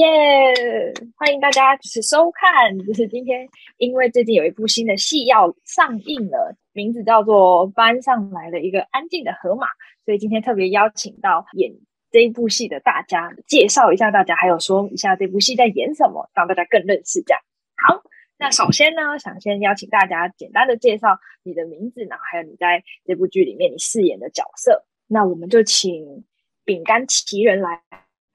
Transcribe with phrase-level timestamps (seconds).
[0.00, 0.94] 耶！
[1.18, 9.66] 欢迎大家就是收看，就 是今天，因为最近有一部新的戏要上映了，名字叫做《搬上来了一个安静的河马》，
[10.06, 11.70] 所以今天特别邀请到演
[12.10, 17.22] 这一部戏的大家，介绍一下大家，还有说一下这部戏在演什么，让大家更认识。
[17.22, 17.42] 这样
[17.86, 18.02] 好，
[18.38, 24.86] 那首先呢，想先邀请大家简单的介绍你的名字，然后还有你在这部剧里面你饰演的角色。
[25.08, 26.24] 那我们就请
[26.64, 27.82] 饼干奇人来。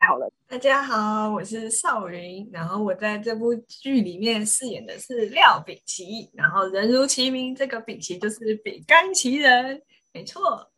[0.06, 9.82] 好了，大家好，我是邵云，然后我在这部剧里面饰演的是廖炳奇，然后人如其名，这个炳奇就是饼干奇人，
[10.14, 10.70] 没错，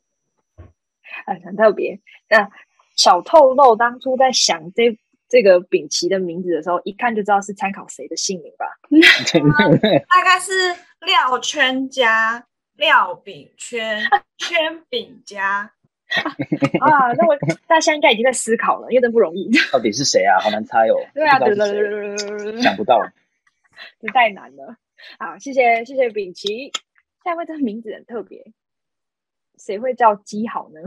[1.26, 2.00] 哎，很特别。
[2.30, 2.50] 那
[2.96, 4.98] 小透露，当初在想这
[5.28, 8.66] 这个炳奇的名字的时候，一看就知道是参考谁的姓名吧？
[10.16, 12.48] 大概是廖圈家、
[12.78, 14.02] 廖炳圈、
[14.38, 15.74] 圈炳家。
[16.80, 17.36] 啊，那我
[17.68, 19.50] 大家现在应该已经在思考了，因为真不容易。
[19.72, 20.40] 到底是谁啊？
[20.40, 20.96] 好难猜哦。
[21.14, 22.18] 对啊，对对对
[22.54, 23.02] 对，想不到，
[24.00, 24.78] 这太难了。
[25.20, 26.72] 好，谢谢谢谢秉奇。
[27.24, 28.54] 下一位这个名字很特别，
[29.58, 30.80] 谁会叫鸡好呢？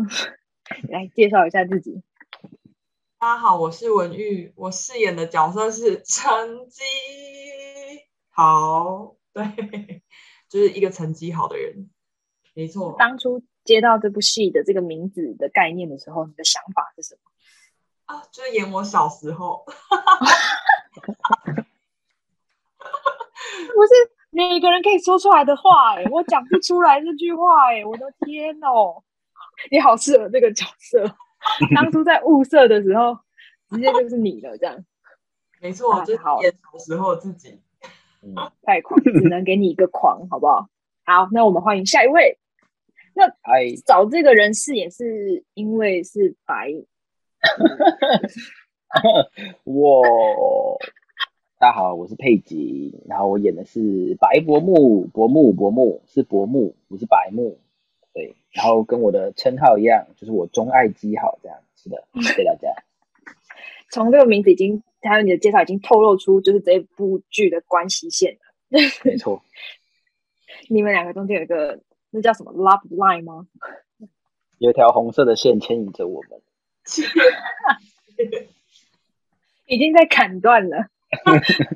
[0.88, 2.02] 来介绍一下自己。
[3.18, 6.82] 大家好，我是文玉，我饰演的角色是成绩
[8.30, 10.02] 好，对，
[10.48, 11.90] 就是一个成绩好的人，
[12.54, 12.96] 没错。
[12.98, 13.42] 当初。
[13.70, 17.20] 接到这部戏的这个名字的概念的时候，你的想法是什么？
[18.06, 19.64] 啊，就是演我小时候，
[23.74, 23.94] 不是
[24.30, 29.04] 每个人可以说出来的话哎，我讲不出来这句话哎，我的天哦，
[29.70, 31.04] 你好适合这个角色，
[31.76, 33.20] 当初在物色的时候，
[33.68, 34.84] 直接就是你了，这样，
[35.60, 36.42] 没错，就好。
[36.42, 37.62] 演小时候自己，
[38.22, 40.68] 嗯，太狂，只能给你一个狂，好不好？
[41.04, 42.40] 好，那我们欢迎下一位。
[43.14, 43.28] 那
[43.84, 46.72] 找这个人饰演是因为是白，
[49.64, 50.78] 我
[51.58, 57.58] 大家好，我是佩吉，然后我演的是白伯木，伯木伯木是伯木，不是白木，
[58.14, 62.68] 对，然后跟我的称号一样，就是我钟爱基好这样，是的，谢谢大家。
[63.90, 68.38] 从这个名字已经还有你的介绍已经透露出就是这部剧的关系线了，
[69.02, 69.42] 没错，
[70.70, 71.80] 你们两个中间有一个。
[72.10, 73.46] 那叫什么 love line 吗？
[74.58, 76.40] 有条红色的线牵引着我们，
[79.66, 80.88] 已经在砍断了。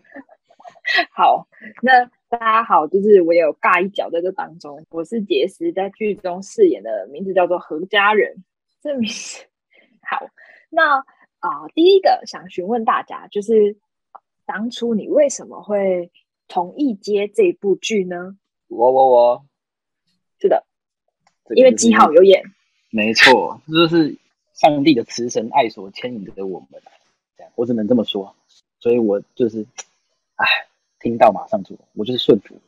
[1.12, 1.48] 好，
[1.82, 4.84] 那大家好，就是我有尬一脚在这当中。
[4.90, 8.44] 我是杰斯，在剧中饰演的名字叫做何家人。
[8.82, 9.44] 这名字
[10.02, 10.28] 好。
[10.68, 10.98] 那
[11.38, 13.78] 啊，第一个想询问大家，就是
[14.44, 16.10] 当初你为什么会
[16.48, 18.36] 同意接这部剧呢？
[18.68, 19.46] 我我我。
[20.40, 20.64] 是的，
[21.54, 22.42] 因为记号有演，
[22.90, 24.16] 没错，这就是
[24.52, 26.80] 上帝的慈神爱所牵引着我们，
[27.36, 28.34] 这样我只能这么说，
[28.78, 29.66] 所以我就是，
[30.36, 30.46] 哎，
[31.00, 32.60] 听到马上做，我就是顺服。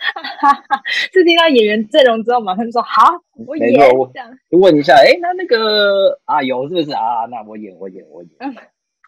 [1.12, 3.74] 是听到演员阵容之后，马上就说好，我演。
[3.74, 7.26] 这样就问一下，哎，那那个啊，有是不是啊？
[7.26, 8.32] 那我演，我演，我演。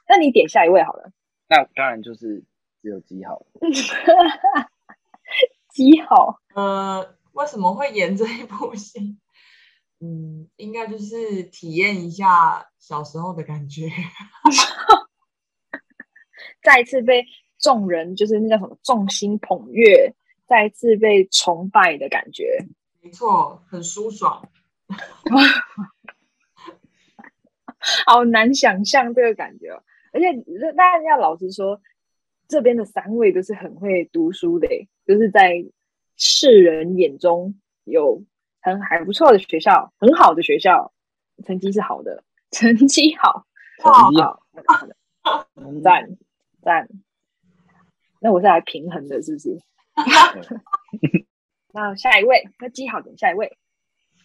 [0.06, 1.10] 那你点下一位好了。
[1.48, 2.42] 那当然就是
[2.82, 3.46] 只有记号。
[5.72, 7.14] 记号，呃。
[7.32, 9.18] 为什么会演这一部戏？
[10.04, 13.88] 嗯，应该就是体验一下小时候的感觉，
[16.60, 17.24] 再一次被
[17.60, 20.12] 众人就是那叫什么众星捧月，
[20.48, 22.66] 再一次被崇拜的感觉。
[23.00, 24.48] 没错，很舒爽。
[28.04, 29.68] 好难想象这个感觉，
[30.12, 30.32] 而且
[30.76, 31.80] 大家要老实说，
[32.48, 34.66] 这边的三位都是很会读书的，
[35.06, 35.64] 就是在。
[36.16, 38.24] 世人眼中有
[38.60, 40.92] 很还不错的学校，很好的学校，
[41.44, 43.46] 成绩是好的，成绩好，
[43.78, 44.42] 成绩好，
[45.82, 46.16] 赞
[46.62, 46.88] 赞。
[48.20, 49.58] 那我是来平衡的，是不是？
[51.74, 53.58] 那下一位，那记好等下一位，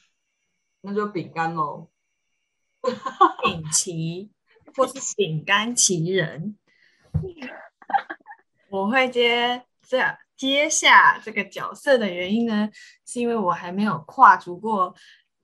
[0.82, 1.90] 那就饼干喽，
[3.44, 4.30] 饼奇
[4.76, 6.58] 或是饼干奇人，
[8.70, 10.18] 我会接这样。
[10.38, 12.70] 接下这个角色的原因呢，
[13.06, 14.94] 是因为我还没有跨足过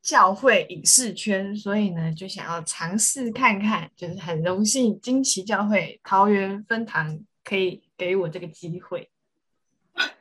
[0.03, 3.89] 教会影视圈，所以呢，就想要尝试看看。
[3.95, 9.09] 就是很荣幸惊奇教会桃园分堂可以给我这个机会。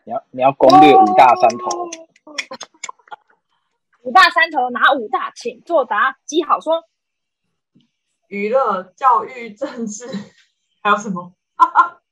[0.05, 1.91] 你要你要攻略五大山头，
[4.03, 5.31] 五大山头哪五大？
[5.35, 6.19] 请作答。
[6.25, 6.83] 记好说，
[8.29, 10.07] 娱乐、教育、政治，
[10.83, 11.35] 还有什么？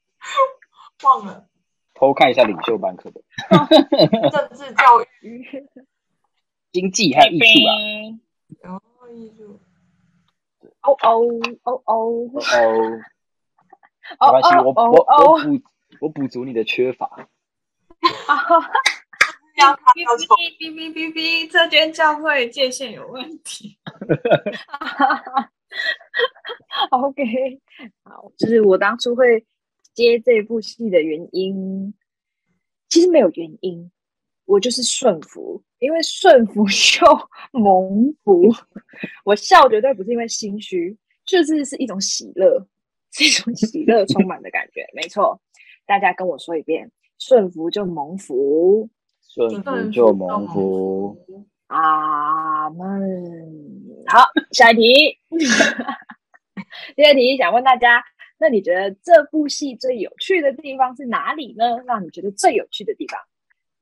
[1.02, 1.49] 忘了。
[2.00, 3.22] 偷看一下领袖班课本，
[4.32, 5.68] 政治教育、
[6.72, 7.76] 经济还有艺术啊，
[8.62, 8.80] 然后
[9.10, 9.60] 艺术，
[10.80, 11.20] 哦哦
[11.64, 11.94] 哦哦。
[14.18, 15.60] 哦，没关系，我哦我哦我补
[16.00, 17.28] 我补足你的缺乏。
[19.58, 23.78] 要看要从哔哔哔哔，这间教会界限有问题。
[26.90, 27.60] OK，
[28.04, 29.44] 好，就是我当初会
[29.94, 31.94] 接这部戏的原因，
[32.88, 33.90] 其实没有原因，
[34.44, 37.06] 我就是顺服，因为顺服 就
[37.52, 38.52] 蒙福。
[39.24, 42.66] 我笑绝对不是因为心虚，就是是一种喜乐，
[43.12, 44.86] 是一种喜乐充满的感觉。
[44.94, 45.40] 没错，
[45.86, 48.88] 大家跟我说一遍，顺服就蒙福。
[49.32, 51.46] 顺服就蒙福。
[51.68, 52.90] 阿门。
[54.06, 55.18] 好，下一题。
[56.96, 58.02] 第二题想问大家，
[58.40, 61.78] 那你觉得这部戏最有趣的地方是哪里呢？
[61.86, 63.20] 让你觉得最有趣的地方？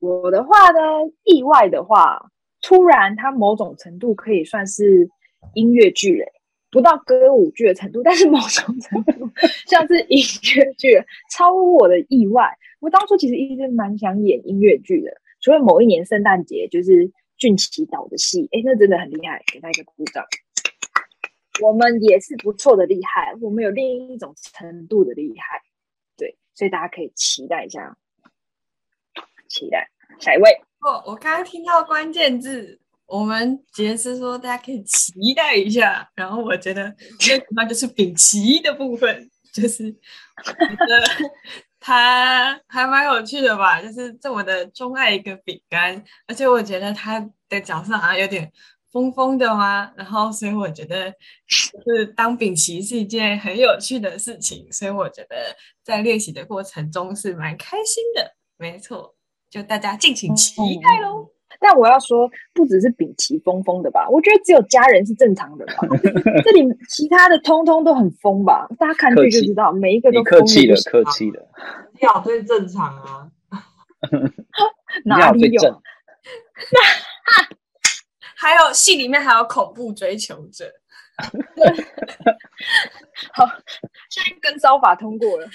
[0.00, 0.78] 我的话呢，
[1.22, 5.08] 意外的话，突然它某种程度可以算是
[5.54, 6.26] 音乐剧嘞，
[6.72, 9.30] 不到歌舞剧的程度，但是某种程度
[9.66, 10.18] 像是音
[10.56, 11.00] 乐剧，
[11.30, 12.50] 超乎我的意外。
[12.80, 15.10] 我当初其实一直蛮想演音乐剧的，
[15.40, 20.24] 除了某一年圣诞节就是俊奇导的戏，哎，那真的很厉害，给他一个鼓掌。
[21.60, 25.62] 我们也是不错的厉害，我们有另一种程度的厉害，
[26.16, 27.96] 对，所以大家可以期待一下，
[29.48, 29.88] 期待
[30.20, 30.60] 下一位。
[30.80, 36.94] 哦，我刚刚听到关键字，我们杰斯说大家可以期待一下，然后我觉得
[37.56, 39.84] 那就是丙奇的部分，就是
[40.36, 41.30] 我觉得
[41.80, 47.18] 他还蛮有趣的吧，就是这么的钟爱一个饼干，而且我觉得他
[47.48, 48.52] 的角色好像有点
[48.90, 55.36] 疯疯的嘛，然后所以我觉得就是当丙奇是一件很有趣的事情，所以我觉得
[55.84, 59.14] 在练习的过程中是蛮开心的，没错。
[59.50, 61.26] 就大家敬请期待喽！
[61.58, 64.06] 但我要说，不只是丙奇疯疯的吧？
[64.10, 65.74] 我觉得只有家人是正常的吧。
[66.44, 68.68] 这里其他的通通都很疯吧？
[68.78, 71.48] 大家看剧就知道，每一个都你客气了，疯得不行客气了，
[72.02, 73.30] 要最正常啊。
[75.06, 75.62] 哪你好最里有？
[75.62, 75.72] 正。
[78.40, 80.72] 还有戏里面还有恐怖追求者，
[83.34, 83.44] 好，
[84.08, 85.48] 现在跟招法通过了。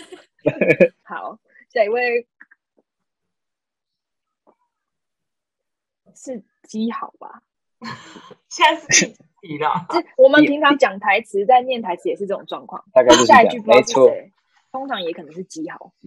[1.04, 1.40] 好，
[1.74, 2.28] 下一位
[6.14, 7.44] 是鸡好吧？
[8.50, 9.88] 现在是第几题了？
[10.18, 12.84] 我们平常讲台词，在念台词也是这种状况。
[12.94, 14.10] 大概就是这样，下一句不知道没错。
[14.10, 14.34] 是谁，
[14.74, 15.94] 通常也可能是鸡好。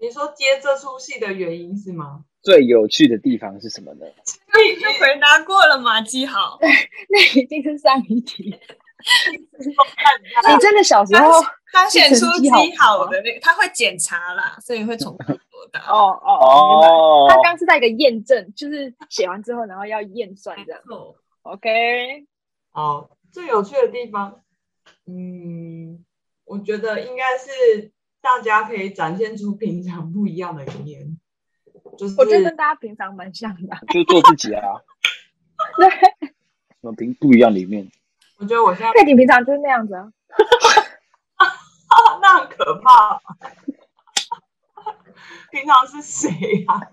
[0.00, 2.24] 你说接这出戏的原因是吗？
[2.42, 4.06] 最有趣的地方是什么呢？
[4.06, 6.58] 你就回答过了嘛，记好。
[6.60, 6.68] 对。
[7.08, 8.54] 那一定是上一题。
[9.58, 11.42] 你真的小时候
[11.72, 15.80] 他选出是成绩基好好的那个，他会检查啦，所以会重复多的。
[15.88, 20.80] 哦哦哦，他刚是在一个验证，就是写完之后，然后要验算这样。
[20.86, 22.26] 错，OK，
[22.72, 24.42] 好，最有趣的地方，
[25.06, 26.04] 嗯，
[26.44, 31.18] 我觉得应该是大家可以展现出平常不一样的一面，
[32.00, 33.76] 就是我觉得跟大家平常蛮像的。
[33.92, 34.62] 就做自己啊，
[35.76, 35.90] 对，
[36.80, 37.90] 什么平不一样里面，
[38.38, 40.10] 我觉得我现在佩婷平常就是那样子啊。
[42.22, 43.20] 那很可怕。
[45.50, 46.30] 平常是谁
[46.64, 46.92] 呀、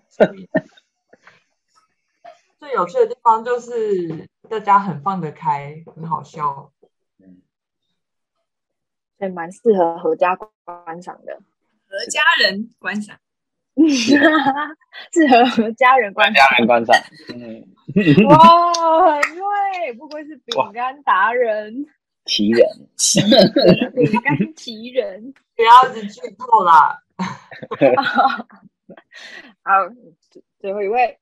[2.59, 6.73] 最有趣的地方就是大家很放得开，很好笑。
[9.17, 11.39] 所以蛮适合合家观赏的，
[11.87, 13.17] 合家人观赏。
[13.87, 16.35] 适合合家人观赏。
[16.35, 16.95] 家人观赏，
[17.33, 17.63] 嗯，
[18.27, 18.73] 哇，
[19.13, 21.85] 很对，不愧是饼干达人，
[22.25, 22.67] 奇人，
[23.95, 25.33] 饼干奇人。
[25.55, 27.01] 不要一直剧透啦。
[29.63, 29.71] 好，
[30.29, 31.17] 最最后一位，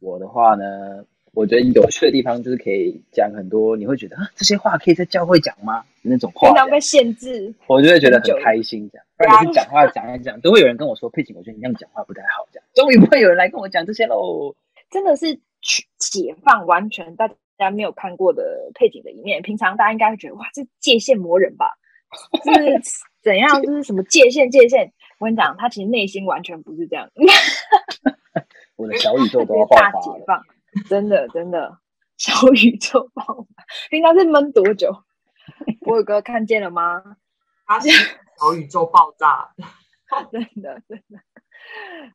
[0.00, 5.84] 我的话呢，我觉得有趣的地方就是可以讲很多，你会觉得啊，这些话可以在教会讲吗？
[6.02, 9.06] 那种话这样，平常被限制，我就会觉得很开心这样。
[9.16, 14.54] 不然每次讲话讲一讲，都会有人跟我说，佩锦，我觉得你这样讲话不太好，这样终于不会有人来跟我讲这些喽。
[14.90, 19.42] 真的是去解放完全大家没有看过的配景的一面。
[19.42, 21.66] 平常大家应该会觉得哇，这界限魔人吧？
[22.44, 22.80] 就是
[23.22, 23.60] 怎样？
[23.60, 24.92] 就是什么界限界限？
[25.18, 27.10] 我跟你讲，他其实内心完全不是这样，
[28.76, 30.44] 我的小宇宙都要爆发了。
[30.88, 31.78] 真的真的
[32.16, 33.64] 小宇宙爆发。
[33.90, 34.92] 平常是闷多久？
[35.80, 37.16] 博尔哥看见了吗？
[37.66, 37.88] 他是
[38.38, 39.50] 小宇宙爆炸，
[40.30, 41.18] 真的真的。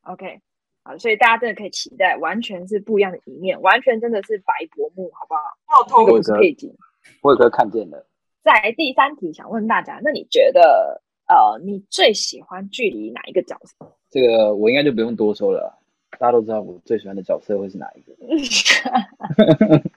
[0.04, 0.42] OK，
[0.84, 5.42] 好，所以大家真的可以期待，完全是不一样的一面，完全真的是白薄幕，好不好？
[5.66, 6.76] 还有通这个不是配景。
[7.22, 8.08] 我有哥看见了，
[8.44, 13.98] 在第三题，想问大家，那你觉得呃，你最喜欢距离哪一个角色？
[14.10, 15.78] 这个我应该就不用多说了啦，
[16.18, 18.14] 大家都知道我最喜欢的角色会是哪一个。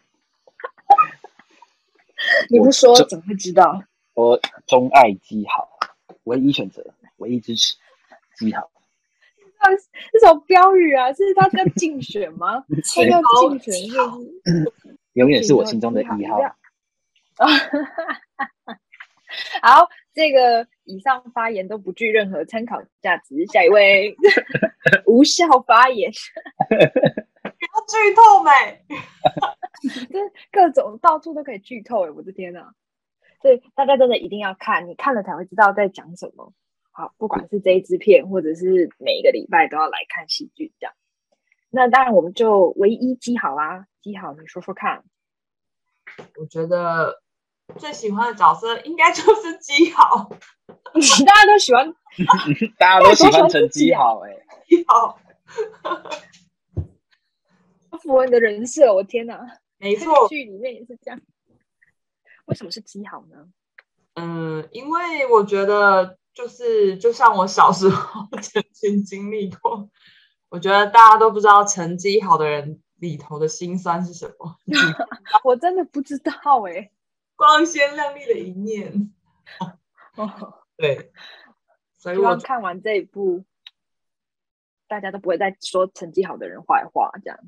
[2.50, 3.82] 你不说怎么会知道？
[4.14, 5.68] 我我钟爱基豪，
[6.24, 6.84] 唯一选择，
[7.16, 7.76] 唯一支持
[8.36, 8.70] 基豪。
[10.12, 12.64] 这首标语啊，是他在竞选吗？
[12.94, 13.90] 他要竞选就
[14.44, 16.38] 是永远是我心中的一号。
[19.60, 23.46] 啊， 好，这个以上发言都不具任何参考价值。
[23.46, 24.14] 下一位，
[25.06, 26.10] 无效发言，
[26.68, 28.84] 不要剧透没？
[30.12, 30.18] 这
[30.50, 32.10] 各种到处都可以剧透哎！
[32.10, 32.72] 我的天哪！
[33.40, 36.52] 所以大家真的一定要看，你看了才会知道在讲什么。
[36.92, 40.94] 好，不管是这一支片，或者是每一个礼拜都要来看戏剧这样。
[41.70, 45.02] 那当然，我们就唯一记好啦，记好，你说说看。
[46.38, 47.22] 我觉得
[47.78, 50.28] 最喜欢的角色应该就是基豪，
[51.26, 51.94] 大家都喜欢，
[52.78, 54.30] 大家都喜欢陈基豪哎，
[54.68, 55.18] 基豪，
[58.02, 59.40] 符合你的人设，我天哪！
[59.78, 61.20] 没错，剧里面也是这样。
[62.46, 63.48] 为什么是基豪呢？
[64.14, 69.88] 嗯，因为我觉得就是就像我小时候曾经经历过，
[70.50, 74.56] 我觉得大家都不知道成绩好的人里头的辛酸是什么。
[75.42, 76.32] 我真的不知道
[76.68, 76.91] 哎，
[77.42, 79.12] 光鲜亮丽的一面。
[80.76, 81.10] 对，
[81.98, 83.42] 所以我看完这一部，
[84.86, 87.40] 大家都不会再说成绩好的人坏话，这样。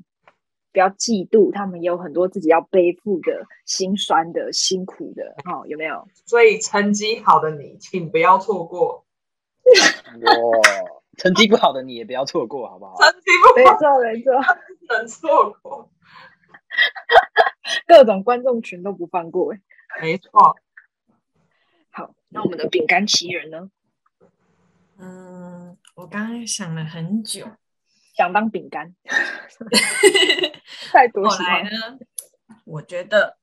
[0.73, 6.05] 不要嫉妒，他们也有很多自己要背负的辛酸的、辛苦的，哦，有没有？
[6.25, 9.05] 所以成绩好的你，请不要错过。
[9.63, 10.33] 哇，
[11.15, 12.97] 成绩不好的你也不要错过，好不好？
[12.97, 14.33] 成绩不好，没错没错，
[14.93, 15.89] 能错过。
[17.87, 19.59] 各种观众群都不放过，哎，
[20.01, 20.57] 没错。
[21.89, 23.69] 好，那我们的饼干奇人呢？
[24.97, 27.47] 嗯，我刚刚想了很久。
[28.15, 28.95] 想当饼干，
[30.93, 31.27] 太多。
[31.29, 31.69] 后来呢？
[32.63, 33.35] 我觉得，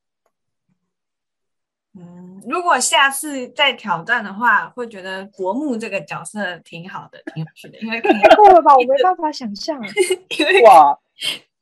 [1.92, 8.74] 嗯，如果下次再挑战的话，会觉得国木这个角色挺好的，挺有趣的，因为太够了吧？
[8.74, 9.78] 我没办法想象，
[10.38, 10.98] 因为哇，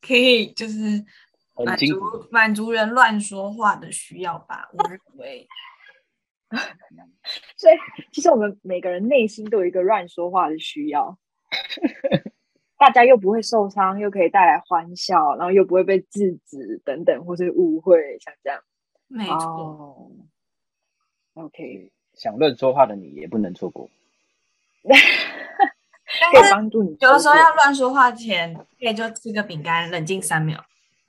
[0.00, 1.04] 可以就是
[1.64, 4.68] 满足满足人乱说话的需要吧？
[4.72, 5.46] 我认为。
[7.56, 7.76] 所以，
[8.10, 11.16] 其实我们每个人内心都有一个乱说话的需要。
[12.76, 18.60] 大家又不会受伤，又可以带来欢笑，然后又不会被制止等等，或是误会，像这样。
[19.06, 20.10] 没错。
[21.34, 23.88] OK，想乱说话的你也不能错过。
[26.32, 26.96] 可以帮助你。
[27.00, 30.64] 有的时候要乱说话前，可以就吃个饼干，冷静三秒，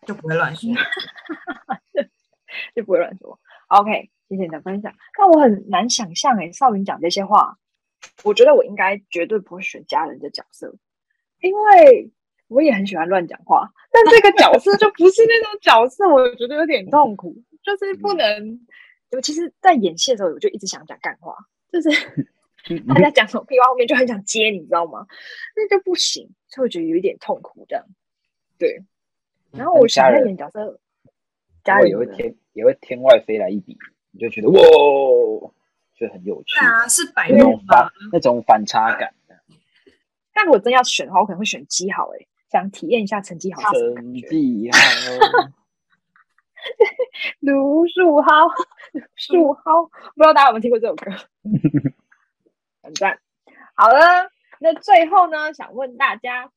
[0.08, 0.70] 就不会乱说。
[2.76, 3.40] 就不会乱说。
[3.68, 4.94] OK，谢谢你的分享。
[5.18, 7.58] 但我很难想象，哎，少云讲这些话，
[8.24, 10.76] 我觉得我应该绝对不会选家人的角色。
[11.40, 12.12] 因为
[12.48, 18.60] 我也很喜欢乱讲话，但这个角色就不是那种角色，我觉得有点痛苦，就是不能。
[19.12, 21.36] 尤其是在演戏的时候，我就一直想讲干话，
[21.70, 21.90] 就是
[22.88, 25.06] 大家讲什么屁话，后面就很想接，你知道吗？
[25.54, 27.86] 那就不行，所以我觉得有一点痛苦这样。
[28.58, 28.82] 对，
[29.52, 30.80] 然后我想演角色，
[31.64, 33.78] 家人也会天也会天外飞来一笔，
[34.12, 34.60] 你就觉得哇，
[35.96, 39.14] 就很有趣啊，是白那种反那种反差感。
[40.34, 43.62] 但如果真要选的话，我可能会选基豪诶，想体验一下成绩好。
[43.74, 44.78] 成绩好，
[47.40, 48.30] 卢树豪，
[49.16, 51.12] 树豪，不知道大家有没有听过这首歌？
[52.82, 53.20] 很赞。
[53.76, 56.50] 好了，那最后呢，想问大家，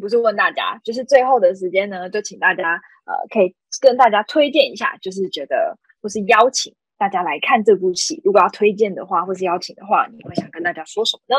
[0.00, 8.20] 不是问大家，就是最后的时间呢，就请大家呃，可以跟大家推荐一下，就是觉得或是邀请大家来看这部戏。
[8.24, 11.36] 如果要推荐的话，或是邀请的话，你会想跟大家说什么呢？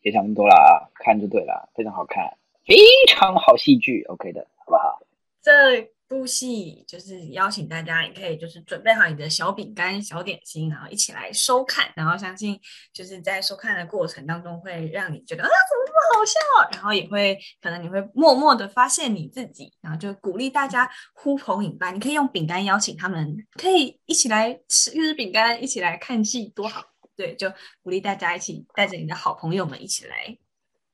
[0.00, 2.24] 别想那么多啦，看就对了，非常好看，
[2.64, 2.74] 非
[3.06, 4.98] 常好戏剧，OK 的，好不好？
[5.40, 5.82] 这
[6.12, 11.90] 部戏就是邀请大家，也可以就是准备好你的小饼干、小点心，然后一起来收看。
[11.96, 12.60] 然后相信
[12.92, 16.76] 就是在收看的过程当中，会让你觉得啊，怎么这么好笑？
[16.76, 26.84] 然后也会可能你会默默的发现你自己，然后就鼓励大家呼朋引伴，你可以用饼干邀请他们，可以一起来吃一支饼干，一起来看戏，多好。
[27.16, 27.50] 对，就
[27.82, 30.36] 鼓励大家一起带着你的好朋友们一起来。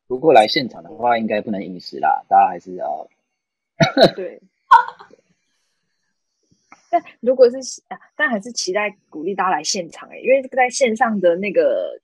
[0.06, 3.08] 不过来现场的话，应该不能饮食啦，大家还是要。
[4.14, 4.40] 对。
[6.90, 7.56] 但如果是
[7.88, 12.00] 啊，但还是期待鼓励大家来现场哎，因为在线上的那个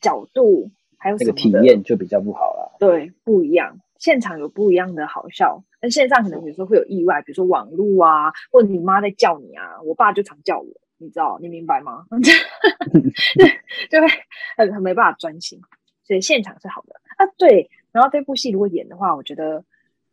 [0.00, 2.76] 角度还有那个体验就比较不好了。
[2.78, 10.66] 对，不一样，现场有不一样的好笑，但线上可能有时候会有意外，比如说网路啊，或者你妈在叫你啊，我爸就常叫我。
[11.00, 12.04] 你知道，你明白吗？
[13.88, 14.08] 就会
[14.56, 15.60] 很很没办法专心，
[16.02, 17.24] 所以现场是好的啊。
[17.38, 19.64] 对，然后这部戏如果演的话，我觉得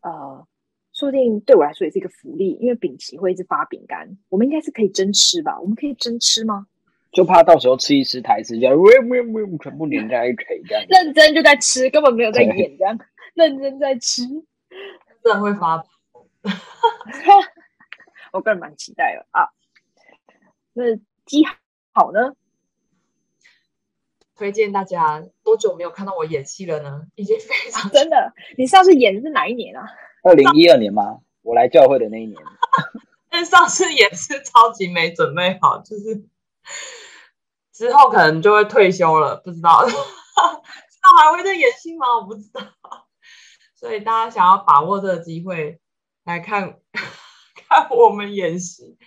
[0.01, 0.45] 呃，
[0.95, 5.59] 说不定对我来说也是一个福利，因为饼奇会一直发饼干，我们应该是可以真吃吧？
[5.59, 6.67] 我们可以真吃吗？
[7.11, 10.37] 就怕到时候吃一吃台词，就喂喂喂，全部连在一起
[10.67, 10.85] 这样。
[10.89, 12.97] 认真就在吃，根本没有在演，这样
[13.33, 14.23] 认真在吃，
[15.21, 15.85] 真的会发胖。
[18.31, 19.49] 我个人蛮期待的啊。
[20.73, 21.43] 那鸡
[21.91, 22.35] 好呢？
[24.37, 27.07] 推荐大家多久没有看到我演戏了呢？
[27.15, 28.33] 已经非常真的。
[28.57, 29.85] 你上次演的是哪一年啊？
[30.25, 31.19] 二零一二年吗？
[31.43, 32.41] 我来教会的那一年。
[33.29, 36.25] 但上次也是超级没准备好，就是
[37.71, 39.99] 之后可能就会退休了，不知道，知道
[41.21, 42.15] 还会再演戏吗？
[42.17, 42.61] 我不知道。
[43.75, 45.79] 所以大家想要把握这个机会
[46.23, 46.79] 来看
[47.69, 48.97] 看我们演戏，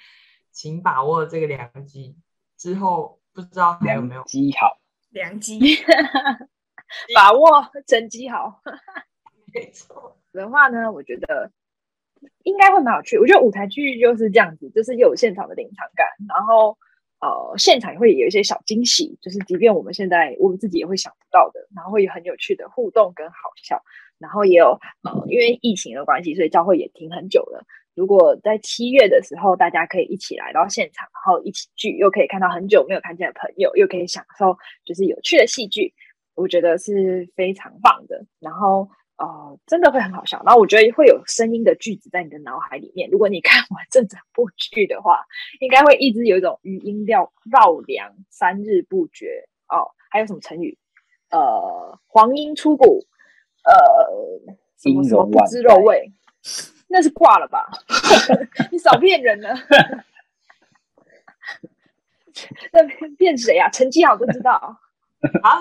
[0.53, 2.17] 请把握这个良机。
[2.57, 4.79] 之后不知道还有没有机好。
[5.11, 5.59] 良机，
[7.13, 8.61] 把握整机好，
[9.55, 10.17] 没错。
[10.33, 11.51] 的话呢，我觉得
[12.45, 13.19] 应该会蛮有趣。
[13.19, 16.77] 我觉得舞台剧就是这样子，就是又有现场的临场感，然后
[17.21, 23.83] 呃，现场也会有一些小惊喜，就是即便我们现在我们自己也会想不到的，然后会有很有趣的互动跟好笑，
[24.19, 27.65] 然后也有呃，因为疫情的关系，所以教会也停很久了。
[27.95, 35.93] 如果在七月的时候，大家可以一起来到现场，然后一起聚，又可以看到很久没有看见的朋友，又可以享受就是有趣的戏剧，
[36.37, 38.25] 我觉得是非常棒的。
[38.39, 40.41] 然后呃，真的会很好笑。
[40.45, 43.11] 然后我觉得会有声音的句子在你的脑海里面。
[43.11, 45.27] 如果你看完这整部剧的话，
[45.61, 49.91] 应该会一直有一种余音绕绕梁三日不绝哦。
[50.11, 50.79] 还有什么成语？
[51.31, 53.05] 呃，黄莺出谷，
[53.65, 53.75] 呃，
[54.79, 56.13] 什么什么不知肉味。
[56.89, 57.67] 那是挂了吧？
[58.73, 59.55] 你少骗人了！
[62.73, 62.83] 那
[63.19, 63.69] 骗谁啊？
[63.69, 64.53] 成绩好都知道
[65.43, 65.61] 啊。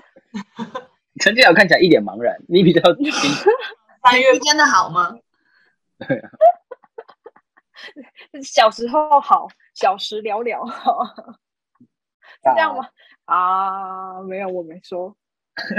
[1.19, 2.81] 成绩好看起来一脸茫然，你比较
[4.03, 5.17] 三月真的好吗？
[6.07, 6.29] 对啊。
[8.43, 10.65] 小时候好，小时了了，
[12.43, 12.87] 是这样吗？
[13.25, 15.15] 啊，没有，我没说。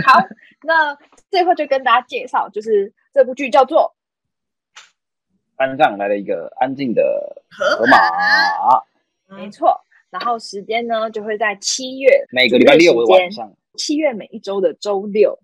[0.04, 0.20] 好，
[0.64, 0.96] 那
[1.30, 3.94] 最后就跟大家介绍，就是这部剧叫做。
[5.56, 7.96] 班上来了一个安静的河马，
[9.36, 9.80] 没错。
[10.08, 15.38] 然后时间呢，就会在七月每个礼拜六的晚上，七月每一周的周六，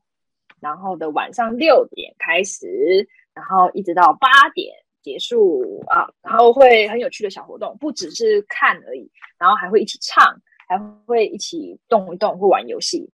[0.61, 6.11] 然后的晚上六点开始，然后一直到八点结束啊。
[6.21, 13.11] 然后会很有趣的小活动，不只是看而已，然后还会一起唱，还会一起动一动或玩游戏。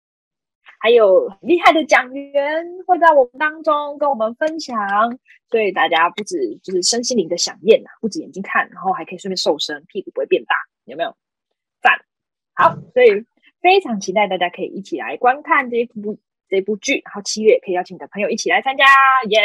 [0.79, 4.77] 还有厉害的讲员会在我们当中跟我们分享，
[5.49, 11.15] 所以大家不止就是身心灵的享宴呐，不止眼睛看，然后还可以顺便瘦身，屁股不会变大，有没有？
[11.81, 12.05] 赞！
[12.53, 13.25] 好，所以
[13.65, 18.85] 非常期待大家可以一起来观看这部这部剧，然后七月可以邀请你的朋友一起来参加，
[19.27, 19.41] 耶！